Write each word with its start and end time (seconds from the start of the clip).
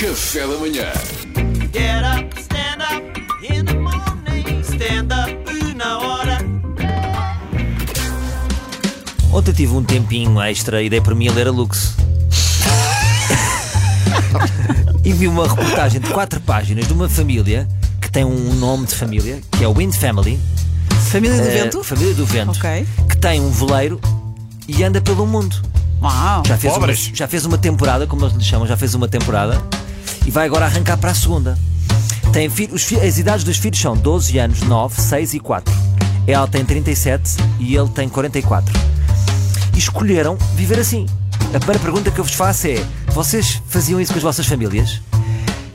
Café 0.00 0.46
da 0.46 0.56
manhã. 0.58 0.92
Get 1.72 2.04
up, 2.04 2.40
stand 2.40 2.80
up 2.80 3.02
in 3.42 3.64
the 3.64 3.74
morning. 3.74 4.62
Stand 4.62 5.12
up 5.12 5.74
na 5.74 5.98
hora. 5.98 6.38
Ontem 9.32 9.52
tive 9.52 9.72
um 9.72 9.82
tempinho 9.82 10.40
extra 10.40 10.80
e 10.84 10.88
dei 10.88 11.00
por 11.00 11.16
mim 11.16 11.26
a 11.26 11.32
ler 11.32 11.48
a 11.48 11.50
Lux. 11.50 11.96
e 15.04 15.12
vi 15.12 15.26
uma 15.26 15.48
reportagem 15.48 16.00
de 16.00 16.08
quatro 16.10 16.40
páginas 16.42 16.86
de 16.86 16.92
uma 16.92 17.08
família 17.08 17.66
que 18.00 18.08
tem 18.08 18.24
um 18.24 18.54
nome 18.54 18.86
de 18.86 18.94
família, 18.94 19.40
que 19.50 19.64
é 19.64 19.66
o 19.66 19.74
Wind 19.74 19.94
Family. 19.94 20.38
Família 21.10 21.38
do 21.38 21.48
eh, 21.48 21.64
Vento? 21.64 21.82
Família 21.82 22.14
do 22.14 22.24
Vento. 22.24 22.56
Ok. 22.56 22.86
Que 23.08 23.16
tem 23.16 23.40
um 23.40 23.50
veleiro 23.50 24.00
e 24.68 24.84
anda 24.84 25.00
pelo 25.00 25.26
mundo. 25.26 25.56
Uau! 26.00 26.44
Já 26.46 26.56
fez, 26.56 26.72
uma, 26.72 26.78
Pobres. 26.78 27.10
já 27.12 27.26
fez 27.26 27.44
uma 27.44 27.58
temporada, 27.58 28.06
como 28.06 28.24
eles 28.24 28.36
lhe 28.36 28.44
chamam, 28.44 28.64
já 28.64 28.76
fez 28.76 28.94
uma 28.94 29.08
temporada 29.08 29.60
e 30.26 30.30
vai 30.30 30.46
agora 30.46 30.66
arrancar 30.66 30.96
para 30.98 31.10
a 31.10 31.14
segunda. 31.14 31.58
Tem 32.32 32.48
fi- 32.50 32.68
os 32.72 32.82
fi- 32.84 33.00
as 33.00 33.18
idades 33.18 33.44
dos 33.44 33.56
filhos 33.56 33.80
são 33.80 33.96
12 33.96 34.38
anos, 34.38 34.60
9, 34.62 35.00
6 35.00 35.34
e 35.34 35.40
4. 35.40 35.74
Ela 36.26 36.46
tem 36.46 36.64
37 36.64 37.36
e 37.58 37.74
ele 37.74 37.88
tem 37.88 38.08
44. 38.08 38.72
E 39.74 39.78
escolheram 39.78 40.36
viver 40.54 40.78
assim. 40.78 41.06
A 41.54 41.58
primeira 41.58 41.78
pergunta 41.82 42.10
que 42.10 42.18
eu 42.18 42.24
vos 42.24 42.34
faço 42.34 42.66
é: 42.66 42.84
vocês 43.14 43.62
faziam 43.68 44.00
isso 44.00 44.12
com 44.12 44.18
as 44.18 44.22
vossas 44.22 44.46
famílias? 44.46 45.00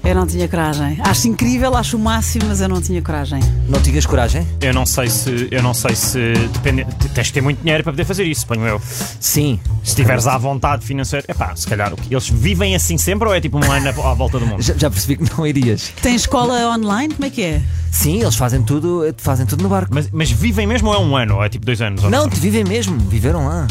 Eu 0.04 0.16
não 0.16 0.28
tinha 0.28 0.48
coragem. 0.50 0.98
Acho 1.02 1.28
incrível, 1.30 1.74
acho 1.78 1.96
o 1.96 2.00
máximo, 2.00 2.46
mas 2.50 2.60
eu 2.60 2.68
não 2.68 2.82
tinha 2.82 3.02
coragem. 3.02 3.40
Não 3.70 3.82
tinhas 3.82 4.06
coragem? 4.06 4.46
Eu 4.60 4.74
não 4.74 4.86
sei 4.86 5.10
se. 5.10 5.48
Eu 5.50 5.64
não 5.64 5.74
sei 5.74 5.96
se. 5.96 6.34
Depende, 6.52 6.86
tens 7.16 7.28
de 7.28 7.34
ter 7.34 7.42
muito 7.42 7.62
dinheiro 7.62 7.84
para 7.84 7.94
poder 7.94 8.04
fazer 8.04 8.26
isso, 8.26 8.42
suponho 8.42 8.68
eu. 8.68 8.82
Sim. 9.20 9.60
Se 9.82 9.96
tiveres 9.96 10.28
à 10.28 10.38
vontade 10.38 10.86
financeira. 10.86 11.26
Epá, 11.30 11.56
se 11.56 11.66
calhar 11.66 11.94
o 11.94 11.96
que- 11.96 12.14
eles 12.14 12.28
vivem 12.30 12.76
assim 12.76 12.98
sempre 12.98 13.28
ou 13.30 13.34
é 13.34 13.40
tipo 13.40 13.58
um 13.58 13.72
ano 13.72 13.90
à 13.90 14.14
volta 14.14 14.38
do 14.40 14.46
mundo? 14.46 14.62
Já, 14.62 14.74
já 14.78 14.90
percebi 14.90 15.16
que 15.16 15.38
não 15.38 15.48
irias. 15.48 15.94
Tem 16.02 16.16
escola 16.16 16.76
online? 16.78 17.14
Como 17.14 17.26
é 17.26 17.30
que 17.30 17.42
é? 17.42 17.62
Sim, 17.90 18.22
eles 18.22 18.36
fazem 18.36 18.62
tudo, 18.62 19.04
fazem 19.20 19.46
tudo 19.46 19.64
no 19.64 19.70
barco. 19.70 19.92
Mas, 19.94 20.10
mas 20.12 20.30
vivem 20.30 20.68
mesmo 20.68 20.90
ou 20.90 20.96
é 20.96 21.00
um 21.00 21.16
ano? 21.16 21.36
Ou 21.36 21.44
é 21.46 21.48
tipo 21.48 21.66
dois 21.66 21.82
anos? 21.82 22.04
Ou 22.04 22.10
Não, 22.10 22.28
te 22.30 22.40
vivem 22.42 22.66
mesmo, 22.66 22.98
viveram 23.00 23.46
lá. 23.48 23.68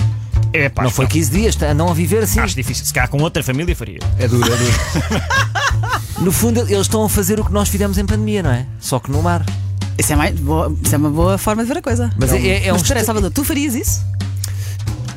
Epá, 0.54 0.82
Não 0.82 0.90
foi 0.90 1.06
15 1.06 1.30
dias, 1.30 1.62
andam 1.62 1.88
a 1.88 1.94
viver 1.94 2.22
assim. 2.22 2.38
Acho 2.40 2.54
difícil. 2.54 2.84
Se 2.84 2.92
calhar 2.92 3.08
com 3.08 3.18
outra 3.22 3.42
família 3.42 3.74
faria. 3.76 3.98
É 4.18 4.28
duro, 4.28 4.44
é 4.52 4.56
duro. 4.56 4.72
no 6.22 6.32
fundo, 6.32 6.60
eles 6.60 6.80
estão 6.82 7.04
a 7.04 7.08
fazer 7.08 7.38
o 7.40 7.44
que 7.44 7.52
nós 7.52 7.68
fizemos 7.68 7.98
em 7.98 8.06
pandemia, 8.06 8.42
não 8.42 8.50
é? 8.50 8.66
Só 8.80 8.98
que 8.98 9.10
no 9.10 9.22
mar. 9.22 9.44
Isso 9.98 10.12
é, 10.12 10.16
mais 10.16 10.38
boa- 10.38 10.74
isso 10.82 10.94
é 10.94 10.98
uma 10.98 11.10
boa 11.10 11.36
forma 11.36 11.62
de 11.62 11.68
ver 11.68 11.78
a 11.78 11.82
coisa. 11.82 12.10
Mas 12.18 12.32
é- 12.32 12.38
é- 12.38 12.66
é 12.66 12.70
um 12.72 12.74
Mas 12.74 12.82
espera, 12.82 13.00
est- 13.00 13.06
Salvador, 13.06 13.30
tu 13.30 13.44
farias 13.44 13.74
isso? 13.74 14.02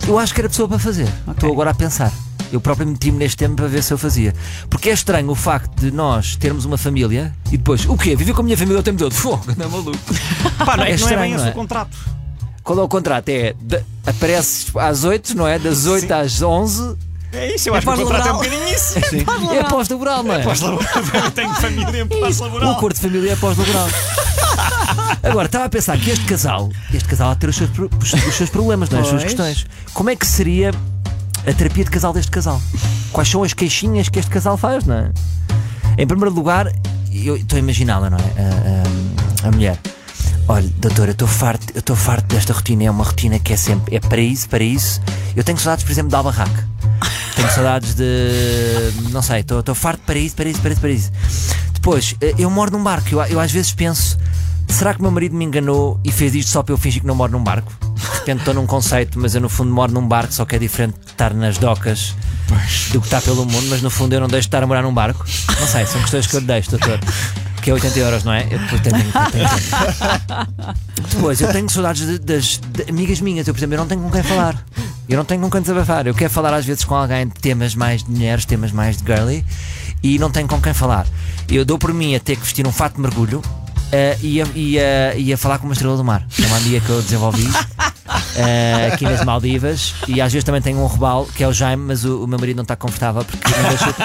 Eu 0.08 0.20
acho 0.20 0.34
que 0.34 0.42
era 0.42 0.50
pessoa 0.50 0.68
para 0.68 0.78
fazer. 0.80 1.08
Estou 1.32 1.52
agora 1.52 1.72
a 1.72 1.74
pensar. 1.74 2.12
Eu 2.52 2.62
próprio 2.62 2.88
meti-me 2.88 3.18
neste 3.18 3.38
tempo 3.38 3.56
para 3.56 3.68
ver 3.68 3.82
se 3.84 3.92
eu 3.92 3.98
fazia. 3.98 4.34
Porque 4.70 4.90
é 4.90 4.94
estranho 4.94 5.30
o 5.30 5.36
facto 5.36 5.80
de 5.80 5.92
nós 5.92 6.36
termos 6.36 6.64
uma 6.66 6.78
família 6.78 7.34
e 7.52 7.58
depois, 7.58 7.86
o 7.86 7.98
quê? 7.98 8.16
Viver 8.16 8.34
com 8.34 8.42
a 8.42 8.44
minha 8.44 8.58
família 8.58 8.80
o 8.80 8.84
tempo 8.84 9.00
todo? 9.00 9.14
Fogo, 9.14 9.44
não 9.58 9.66
é 9.66 9.70
maluco? 9.70 9.98
Pá, 10.64 10.78
não 10.78 10.84
é, 10.84 10.92
É 10.92 10.96
que 10.96 11.02
não 11.02 11.08
é 11.08 11.12
estranho, 11.12 11.20
bem 11.22 11.34
esse 11.34 11.48
é? 11.48 11.50
o 11.50 11.54
contrato. 11.54 11.98
Qual 12.64 12.80
é 12.80 12.82
o 12.82 12.88
contrato? 12.88 13.30
É, 13.30 13.56
de, 13.60 13.80
apareces 14.06 14.68
às 14.76 15.04
8, 15.04 15.36
não 15.36 15.48
é? 15.48 15.58
Das 15.58 15.86
8 15.86 16.08
Sim. 16.08 16.14
às 16.14 16.42
11. 16.42 16.96
É 17.36 17.56
isso, 17.56 17.70
eu 17.70 17.76
acho 17.76 17.82
que 17.82 17.94
pós-laboral. 17.94 18.22
contrato 18.22 18.28
é 18.28 18.34
um 18.34 18.38
bocadinho 18.38 18.76
isso. 18.76 18.96
É 19.56 19.64
pós-laboral, 19.64 20.24
não 20.24 20.34
é? 20.36 20.40
Pós-laboral. 20.44 20.90
Eu 21.26 21.32
tenho 21.32 21.54
família 21.56 22.02
em 22.02 22.08
pós-laboral. 22.08 22.70
O 22.70 22.72
acordo 22.78 22.96
de 22.96 23.02
família 23.02 23.32
é 23.34 23.36
pós-laboral. 23.36 23.88
Agora, 25.24 25.46
estava 25.48 25.66
a 25.66 25.70
pensar 25.70 25.98
que 25.98 26.10
este 26.12 26.26
casal, 26.26 26.70
este 26.94 27.08
casal 27.08 27.34
de 27.34 27.40
ter 27.42 27.50
os 27.50 27.56
seus, 27.56 27.70
os, 28.02 28.36
seus 28.36 28.50
problemas, 28.50 28.90
não 28.90 29.00
é? 29.00 29.02
as 29.02 29.08
suas 29.08 29.24
questões. 29.24 29.66
Como 29.94 30.10
é 30.10 30.16
que 30.16 30.26
seria 30.26 30.72
a 31.48 31.54
terapia 31.54 31.84
de 31.84 31.90
casal 31.92 32.14
deste 32.14 32.32
casal? 32.32 32.62
Quais 33.12 33.30
são 33.30 33.44
as 33.44 33.54
queixinhas 33.54 34.08
que 34.10 34.20
este 34.20 34.30
casal 34.32 34.58
faz, 34.58 34.86
não 34.86 34.96
é? 34.96 35.12
Em 35.98 36.06
primeiro 36.06 36.34
lugar, 36.34 36.72
eu 37.12 37.36
estou 37.38 37.58
a 37.58 37.60
imaginá-la, 37.60 38.10
não 38.10 38.18
é? 38.18 38.22
A, 38.22 39.46
a- 39.46 39.48
a 39.48 39.52
mulher. 39.52 39.80
Olha, 40.48 40.70
doutora, 40.78 41.10
eu 41.10 41.14
estou 41.14 41.28
farto, 41.28 41.66
eu 41.74 41.80
estou 41.80 41.96
farto 41.96 42.28
desta 42.36 42.54
rotina. 42.54 42.84
É 42.84 42.92
uma 42.92 43.04
rotina 43.04 43.40
que 43.40 43.54
é 43.54 43.58
sempre, 43.58 43.96
é 43.96 44.00
para 44.00 44.22
isso, 44.22 44.48
para 44.48 44.64
isso. 44.64 45.02
Eu 45.36 45.44
tenho 45.44 45.58
saudades, 45.58 45.84
por 45.84 45.92
exemplo, 45.92 46.10
de 46.10 46.16
Albarraque. 46.16 46.64
Tenho 47.36 47.52
saudades 47.52 47.94
de. 47.96 48.06
Não 49.12 49.22
sei, 49.22 49.42
estou 49.42 49.76
farto 49.76 50.02
para 50.06 50.18
isso, 50.18 50.36
para 50.36 50.50
isso, 50.50 50.62
para 50.62 50.72
isso, 50.72 50.82
para 50.82 50.90
isso. 50.92 51.12
Depois, 51.74 52.16
eh, 52.22 52.34
eu 52.38 52.50
moro 52.50 52.72
num 52.72 52.82
barco. 52.84 53.08
Eu, 53.12 53.22
eu 53.26 53.40
às 53.40 53.52
vezes 53.52 53.72
penso: 53.74 54.18
será 54.70 54.94
que 54.94 55.00
o 55.00 55.04
meu 55.04 55.12
marido 55.12 55.36
me 55.36 55.44
enganou 55.46 56.00
e 56.04 56.12
fez 56.12 56.34
isto 56.34 56.52
só 56.52 56.64
para 56.64 56.74
eu 56.74 56.78
fingir 56.78 57.02
que 57.02 57.08
não 57.08 57.16
moro 57.16 57.32
num 57.32 57.44
barco? 57.44 57.72
De 57.96 58.20
repente 58.20 58.40
estou 58.40 58.54
num 58.54 58.66
conceito, 58.66 59.20
mas 59.20 59.36
eu 59.36 59.42
no 59.42 59.50
fundo 59.50 59.72
moro 59.72 59.92
num 59.92 60.08
barco, 60.08 60.34
só 60.34 60.46
que 60.46 60.56
é 60.56 60.60
diferente 60.60 60.96
de 61.04 61.12
estar 61.12 61.34
nas 61.34 61.58
docas 61.58 62.16
do 62.92 63.00
que 63.02 63.08
estar 63.08 63.22
pelo 63.22 63.46
mundo, 63.46 63.68
mas 63.70 63.82
no 63.82 63.90
fundo 63.90 64.14
eu 64.14 64.20
não 64.22 64.28
deixo 64.28 64.44
de 64.44 64.48
estar 64.48 64.64
a 64.64 64.68
morar 64.68 64.82
num 64.82 64.94
barco. 64.94 65.26
Não 65.60 65.68
sei, 65.68 65.86
são 65.86 66.00
questões 66.02 66.26
que 66.28 66.36
eu 66.36 66.40
lhe 66.40 66.46
deixo, 66.48 66.72
doutor. 66.72 67.00
Que 67.62 67.70
é 67.72 67.74
80 67.74 68.00
euros, 68.00 68.24
não 68.24 68.32
é? 68.34 68.44
Eu 68.50 68.60
depois 68.60 68.82
tenho, 68.82 68.96
tenho- 68.98 69.32
tenho- 69.32 70.76
depois, 71.10 71.42
eu 71.42 71.52
tenho 71.52 71.70
saudades 71.70 72.06
de- 72.08 72.20
das 72.20 72.60
de 72.72 72.90
amigas 72.90 73.20
minhas. 73.22 73.48
Eu, 73.48 73.54
por 73.54 73.60
exemplo, 73.60 73.76
eu 73.76 73.80
não 73.80 73.88
tenho 73.88 74.02
com 74.02 74.12
quem 74.12 74.24
falar. 74.24 74.64
Eu 75.08 75.18
não 75.18 75.26
tenho 75.26 75.42
com 75.42 75.50
quem 75.52 75.62
desabafar. 75.62 76.08
Eu 76.08 76.14
quero 76.16 76.30
falar 76.32 76.54
às 76.54 76.66
vezes 76.66 76.84
com 76.84 76.96
alguém 76.96 77.28
de 77.28 77.34
temas 77.36 77.76
mais 77.76 78.04
de 78.04 78.12
mulheres, 78.12 78.46
temas 78.46 78.72
mais 78.72 78.98
de 78.98 79.04
girly, 79.06 79.46
e 80.02 80.18
não 80.18 80.32
tenho 80.32 80.48
com 80.48 80.60
quem 80.60 80.74
falar. 80.74 81.06
Eu 81.50 81.64
dou 81.64 81.78
por 81.78 81.94
mim 81.94 82.16
a 82.16 82.20
ter 82.20 82.36
que 82.36 82.42
vestir 82.44 82.66
um 82.68 82.72
fato 82.72 82.96
de 82.96 83.02
mergulho 83.02 83.42
eh, 83.92 84.18
e, 84.22 84.42
a, 84.42 84.46
e, 84.56 84.80
a, 84.80 85.16
e 85.16 85.32
a 85.34 85.38
falar 85.38 85.60
com 85.60 85.66
uma 85.68 85.74
estrela 85.74 85.96
do 85.96 86.04
mar. 86.04 86.26
É 86.42 86.46
uma 86.48 86.58
amiga 86.58 86.80
que 86.80 86.90
eu 86.90 87.02
desenvolvi. 87.02 87.48
eh, 88.36 88.90
aqui 88.94 89.04
nas 89.06 89.24
Maldivas 89.24 89.94
e 90.08 90.20
às 90.22 90.32
vezes 90.34 90.44
também 90.44 90.62
tenho 90.62 90.80
um 90.80 90.86
robalo 90.88 91.26
que 91.36 91.44
é 91.44 91.48
o 91.48 91.54
Jaime, 91.54 91.84
mas 91.88 92.04
o, 92.04 92.24
o 92.24 92.28
meu 92.28 92.38
marido 92.40 92.58
não 92.58 92.64
está 92.64 92.76
confortável 92.76 93.24
porque 93.24 93.50
não 93.62 93.70
deixa, 93.70 93.96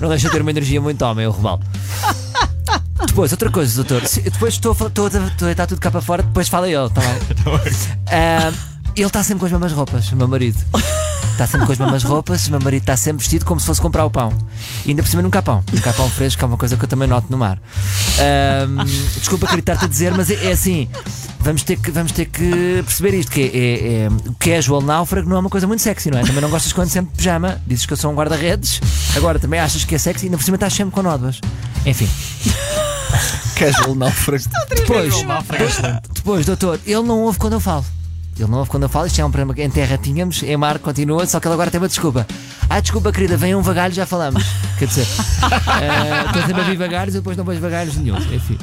não 0.00 0.08
deixa 0.10 0.30
ter 0.30 0.40
uma 0.42 0.50
energia 0.50 0.80
muito 0.80 1.02
homem, 1.04 1.26
o 1.26 1.30
robalo. 1.30 1.60
Depois, 3.06 3.32
outra 3.32 3.50
coisa, 3.50 3.74
doutor. 3.82 4.06
Se- 4.08 4.22
Depois 4.22 4.54
estou 4.54 4.72
estou 4.72 5.06
a, 5.06 5.08
estou 5.08 5.16
a 5.16 5.44
deitar 5.46 5.66
tudo 5.66 5.80
cá 5.80 5.90
para 5.90 6.00
fora, 6.00 6.22
depois 6.22 6.48
fala 6.48 6.68
ele, 6.68 6.88
tá 6.90 7.00
bem? 7.00 7.64
Ah, 8.10 8.52
ele 8.96 9.06
está 9.06 9.22
sempre 9.22 9.40
com 9.40 9.46
as 9.46 9.52
mesmas 9.52 9.72
roupas, 9.72 10.12
o 10.12 10.16
meu 10.16 10.28
marido. 10.28 10.58
Está 11.32 11.46
sempre 11.48 11.66
com 11.66 11.72
as 11.72 11.78
mesmas 11.78 12.02
roupas, 12.04 12.46
o 12.46 12.50
meu 12.52 12.60
marido 12.60 12.82
está 12.82 12.96
sempre 12.96 13.18
vestido 13.18 13.44
como 13.44 13.58
se 13.58 13.66
fosse 13.66 13.80
comprar 13.80 14.04
o 14.04 14.10
pão. 14.10 14.32
E 14.84 14.90
ainda 14.90 15.02
por 15.02 15.08
cima 15.08 15.22
nunca 15.22 15.40
há 15.40 15.42
pão. 15.42 15.64
Nunca 15.72 15.90
há 15.90 15.92
pão 15.92 16.08
fresco, 16.08 16.38
que 16.38 16.44
é 16.44 16.46
uma 16.46 16.56
coisa 16.56 16.76
que 16.76 16.84
eu 16.84 16.88
também 16.88 17.08
noto 17.08 17.26
no 17.30 17.36
mar. 17.36 17.58
Ah, 18.18 18.84
desculpa 19.18 19.46
acreditar-te 19.46 19.84
a 19.84 19.88
dizer, 19.88 20.12
mas 20.12 20.30
é, 20.30 20.46
é 20.46 20.52
assim. 20.52 20.88
Vamos 21.40 21.62
ter, 21.62 21.76
que, 21.76 21.90
vamos 21.90 22.12
ter 22.12 22.26
que 22.26 22.82
perceber 22.84 23.14
isto: 23.18 23.32
que 23.32 23.42
é, 23.42 23.44
é, 23.44 24.04
é, 24.04 24.08
o 24.08 24.34
casual 24.38 24.80
náufrago 24.80 25.28
não 25.28 25.36
é 25.36 25.40
uma 25.40 25.50
coisa 25.50 25.66
muito 25.66 25.82
sexy, 25.82 26.10
não 26.10 26.18
é? 26.18 26.22
Também 26.22 26.40
não 26.40 26.48
gostas 26.48 26.72
quando 26.72 26.88
sempre 26.88 27.10
de 27.10 27.18
pijama, 27.18 27.60
dizes 27.66 27.84
que 27.84 27.92
eu 27.92 27.96
sou 27.96 28.10
um 28.10 28.14
guarda-redes, 28.14 28.80
agora 29.16 29.38
também 29.38 29.60
achas 29.60 29.84
que 29.84 29.94
é 29.94 29.98
sexy 29.98 30.24
e 30.24 30.26
ainda 30.28 30.38
por 30.38 30.44
cima 30.44 30.54
estás 30.54 30.72
sempre 30.72 30.94
com 30.94 31.02
nódoas. 31.02 31.40
Enfim. 31.84 32.08
Casual 33.56 33.94
náufrago. 33.94 34.44
Depois, 34.74 35.14
depois, 36.14 36.46
doutor, 36.46 36.80
ele 36.86 37.02
não 37.02 37.20
ouve 37.20 37.38
quando 37.38 37.54
eu 37.54 37.60
falo. 37.60 37.84
Ele 38.38 38.50
não 38.50 38.58
ouve 38.58 38.70
quando 38.70 38.82
eu 38.82 38.88
falo, 38.88 39.06
isto 39.06 39.20
é 39.20 39.24
um 39.24 39.30
problema 39.30 39.54
que 39.54 39.62
em 39.62 39.70
terra 39.70 39.96
tínhamos, 39.96 40.42
em 40.42 40.56
mar 40.56 40.78
continua, 40.80 41.24
só 41.26 41.38
que 41.38 41.46
ele 41.46 41.54
agora 41.54 41.70
tem 41.70 41.80
uma 41.80 41.86
desculpa. 41.88 42.26
Ah, 42.68 42.80
desculpa, 42.80 43.12
querida, 43.12 43.36
vem 43.36 43.54
um 43.54 43.62
vagalho, 43.62 43.94
já 43.94 44.04
falamos. 44.06 44.42
Quer 44.78 44.86
dizer, 44.88 45.06
eh, 45.80 46.24
estou 46.26 46.42
sempre 46.42 46.60
a 46.62 46.64
vir 46.64 46.76
vagalhos 46.76 47.14
e 47.14 47.18
depois 47.18 47.36
não 47.36 47.44
vejo 47.44 47.60
vagalhos 47.60 47.94
nenhum. 47.96 48.16
Enfim. 48.16 48.58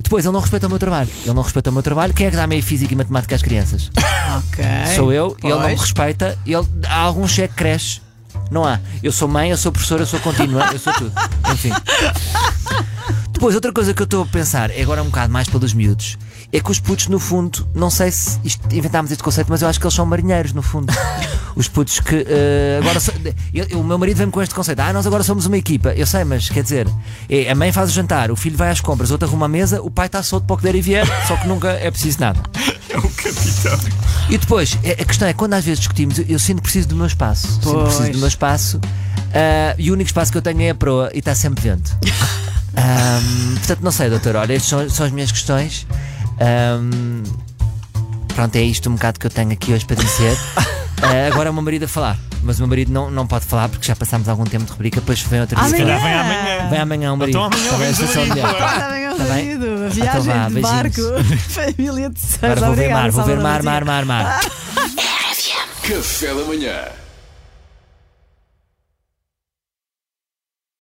Depois, 0.00 0.24
ele 0.24 0.32
não 0.32 0.40
respeita 0.40 0.66
o 0.66 0.70
meu 0.70 0.78
trabalho. 0.78 1.08
Ele 1.24 1.34
não 1.34 1.42
respeita 1.42 1.70
o 1.70 1.72
meu 1.72 1.82
trabalho. 1.82 2.14
Quem 2.14 2.26
é 2.26 2.30
que 2.30 2.36
dá 2.36 2.46
meio 2.46 2.62
física 2.62 2.92
e 2.92 2.96
matemática 2.96 3.34
às 3.34 3.42
crianças? 3.42 3.90
Ok. 4.38 4.64
Sou 4.94 5.12
eu, 5.12 5.36
ele 5.42 5.52
não 5.52 5.60
me 5.60 5.66
Pois. 5.66 5.80
respeita. 5.80 6.38
Ele, 6.46 6.66
há 6.88 7.00
algum 7.00 7.26
cheque 7.26 7.48
que 7.54 7.58
cresce. 7.58 8.00
Não 8.50 8.64
há. 8.64 8.78
Eu 9.02 9.10
sou 9.12 9.26
mãe, 9.28 9.50
eu 9.50 9.56
sou 9.56 9.72
professora, 9.72 10.02
eu 10.02 10.06
sou 10.06 10.20
contínua, 10.20 10.68
eu 10.72 10.78
sou 10.78 10.92
tudo. 10.92 11.12
Enfim. 11.52 11.70
Depois, 13.40 13.54
outra 13.54 13.72
coisa 13.72 13.94
que 13.94 14.02
eu 14.02 14.04
estou 14.04 14.22
a 14.22 14.26
pensar, 14.26 14.70
é 14.70 14.82
agora 14.82 15.00
um 15.02 15.06
bocado 15.06 15.32
mais 15.32 15.48
pelos 15.48 15.72
miúdos, 15.72 16.18
é 16.52 16.60
que 16.60 16.70
os 16.70 16.78
putos, 16.78 17.08
no 17.08 17.18
fundo, 17.18 17.66
não 17.74 17.88
sei 17.88 18.10
se 18.12 18.38
isto- 18.44 18.68
inventámos 18.70 19.10
este 19.10 19.24
conceito, 19.24 19.46
mas 19.48 19.62
eu 19.62 19.68
acho 19.68 19.80
que 19.80 19.86
eles 19.86 19.94
são 19.94 20.04
marinheiros, 20.04 20.52
no 20.52 20.60
fundo. 20.60 20.92
Os 21.56 21.66
putos 21.66 21.98
que 22.00 22.24
eh, 22.28 22.78
agora. 22.82 23.00
so- 23.00 23.12
eu- 23.54 23.80
o 23.80 23.82
meu 23.84 23.96
marido 23.98 24.18
vem-me 24.18 24.30
com 24.30 24.40
este 24.42 24.54
conceito, 24.54 24.78
ah, 24.80 24.92
nós 24.92 25.06
agora 25.06 25.22
somos 25.24 25.46
uma 25.46 25.56
equipa. 25.56 25.88
Eu 25.94 26.06
sei, 26.06 26.22
mas 26.22 26.48
quer 26.50 26.62
dizer, 26.62 26.86
é, 27.30 27.50
a 27.50 27.54
mãe 27.54 27.72
faz 27.72 27.88
o 27.90 27.92
jantar, 27.94 28.30
o 28.30 28.36
filho 28.36 28.56
vai 28.58 28.70
às 28.70 28.80
compras, 28.80 29.10
outro 29.10 29.26
arruma 29.26 29.46
a 29.46 29.48
mesa, 29.48 29.80
o 29.82 29.90
pai 29.90 30.04
está 30.06 30.22
solto 30.22 30.44
para 30.46 30.54
o 30.54 30.56
que 30.58 30.62
der 30.62 30.74
e 30.76 30.80
vier, 30.82 31.06
só 31.26 31.34
que 31.36 31.48
nunca 31.48 31.70
é 31.70 31.90
preciso 31.90 32.20
nada. 32.20 32.40
É 32.90 32.98
o 32.98 33.02
capitão. 33.08 33.78
E 34.28 34.36
depois, 34.36 34.76
é- 34.82 35.00
a 35.00 35.04
questão 35.04 35.26
é 35.28 35.32
quando 35.32 35.54
às 35.54 35.64
vezes 35.64 35.78
discutimos, 35.78 36.18
eu, 36.18 36.26
eu 36.28 36.38
sinto 36.38 36.56
que 36.58 36.64
preciso 36.64 36.88
do 36.88 36.96
meu 36.96 37.06
espaço. 37.06 37.46
Sinto 37.46 37.60
que 37.60 37.70
preciso 37.84 37.98
Pois. 38.00 38.12
do 38.12 38.18
meu 38.18 38.28
espaço. 38.28 38.80
ah, 39.32 39.74
e 39.78 39.90
o 39.90 39.94
único 39.94 40.08
espaço 40.08 40.30
que 40.30 40.36
eu 40.38 40.42
tenho 40.42 40.60
é 40.60 40.70
a 40.70 40.74
proa 40.74 41.10
e 41.14 41.20
está 41.20 41.34
sempre 41.34 41.62
vento. 41.62 41.96
Ahm, 42.76 42.76
portanto, 43.70 43.84
não 43.84 43.92
sei, 43.92 44.10
doutor. 44.10 44.36
Olha, 44.36 44.54
estas 44.54 44.68
são, 44.68 44.90
são 44.90 45.06
as 45.06 45.12
minhas 45.12 45.30
questões. 45.30 45.86
Ahm, 46.40 47.22
pronto, 48.34 48.56
é 48.56 48.62
isto 48.62 48.88
um 48.90 48.94
bocado 48.94 49.20
que 49.20 49.26
eu 49.26 49.30
tenho 49.30 49.52
aqui 49.52 49.72
hoje 49.72 49.84
para 49.84 49.96
dizer. 49.96 50.36
Ah, 51.02 51.28
agora 51.32 51.48
é 51.48 51.50
o 51.50 51.54
meu 51.54 51.62
marido 51.62 51.86
a 51.86 51.88
falar. 51.88 52.18
Mas 52.42 52.58
o 52.58 52.60
meu 52.60 52.68
marido 52.68 52.92
não, 52.92 53.10
não 53.10 53.26
pode 53.26 53.46
falar 53.46 53.70
porque 53.70 53.86
já 53.86 53.96
passámos 53.96 54.28
algum 54.28 54.44
tempo 54.44 54.66
de 54.66 54.70
rubrica, 54.70 55.00
depois 55.00 55.18
vem 55.22 55.40
outra 55.40 55.58
vez. 55.58 55.72
Amanhã. 55.72 55.98
vem 55.98 56.12
amanhã. 56.12 56.68
Vem 56.68 56.78
amanhã 56.78 57.12
o 57.14 57.16
marido. 57.16 57.38
Então 57.38 57.44
amanhã 57.46 59.14
o 59.14 59.18
marido. 59.18 59.64
A 59.64 59.86
Então 59.86 59.90
viagem 59.90 60.34
vá, 60.34 60.48
de 60.48 60.54
beijinhos. 60.54 60.62
barco. 60.62 61.00
Família 61.48 62.10
de 62.10 62.20
Santos. 62.20 62.42
Agora 62.42 62.60
vou 62.66 62.74
ver 62.74 62.90
mar, 62.90 63.10
vou 63.10 63.24
ver 63.24 63.40
mar, 63.40 63.62
mar, 63.62 63.82
mar, 63.86 64.04
mar. 64.04 64.40
Café 65.88 66.34
da 66.34 66.44
manhã. 66.44 66.82